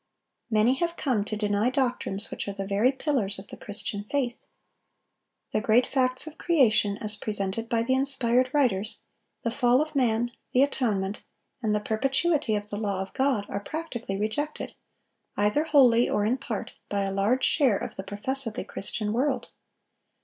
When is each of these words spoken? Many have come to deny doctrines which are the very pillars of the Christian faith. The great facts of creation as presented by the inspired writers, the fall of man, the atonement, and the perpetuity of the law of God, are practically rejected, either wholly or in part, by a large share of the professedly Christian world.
Many 0.49 0.73
have 0.79 0.95
come 0.95 1.23
to 1.25 1.37
deny 1.37 1.69
doctrines 1.69 2.31
which 2.31 2.47
are 2.47 2.53
the 2.53 2.65
very 2.65 2.91
pillars 2.91 3.37
of 3.37 3.49
the 3.49 3.55
Christian 3.55 4.03
faith. 4.05 4.45
The 5.51 5.61
great 5.61 5.85
facts 5.85 6.25
of 6.25 6.39
creation 6.39 6.97
as 6.97 7.15
presented 7.15 7.69
by 7.69 7.83
the 7.83 7.93
inspired 7.93 8.49
writers, 8.51 9.01
the 9.43 9.51
fall 9.51 9.79
of 9.79 9.95
man, 9.95 10.31
the 10.53 10.63
atonement, 10.63 11.21
and 11.61 11.75
the 11.75 11.79
perpetuity 11.79 12.55
of 12.55 12.71
the 12.71 12.77
law 12.77 12.99
of 13.03 13.13
God, 13.13 13.45
are 13.47 13.59
practically 13.59 14.17
rejected, 14.19 14.73
either 15.37 15.65
wholly 15.65 16.09
or 16.09 16.25
in 16.25 16.39
part, 16.39 16.73
by 16.89 17.03
a 17.03 17.11
large 17.13 17.43
share 17.43 17.77
of 17.77 17.95
the 17.95 18.01
professedly 18.03 18.63
Christian 18.63 19.13
world. 19.13 19.49